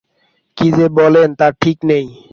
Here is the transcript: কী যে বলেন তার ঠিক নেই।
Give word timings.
কী 0.57 0.67
যে 0.77 0.85
বলেন 0.97 1.29
তার 1.35 1.53
ঠিক 1.61 1.77
নেই। 1.83 2.05